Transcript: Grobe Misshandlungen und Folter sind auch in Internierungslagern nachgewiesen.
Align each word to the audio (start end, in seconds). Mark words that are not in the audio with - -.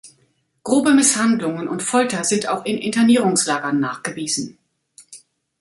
Grobe 0.63 0.95
Misshandlungen 0.95 1.67
und 1.67 1.83
Folter 1.83 2.23
sind 2.23 2.47
auch 2.49 2.65
in 2.65 2.79
Internierungslagern 2.79 3.79
nachgewiesen. 3.79 4.57